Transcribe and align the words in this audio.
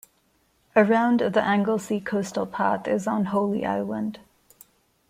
Around 0.75 1.21
of 1.21 1.33
the 1.33 1.43
Anglesey 1.43 1.99
Coastal 1.99 2.47
Path 2.47 2.87
is 2.87 3.05
on 3.05 3.25
Holy 3.25 3.67
Island. 3.67 4.17